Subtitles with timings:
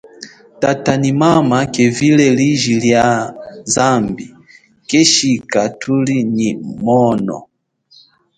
[0.61, 3.07] Tata nyi mama kevile liji lia
[3.73, 4.25] zambi
[4.89, 6.49] keshika thuli nyi
[6.83, 7.37] mono.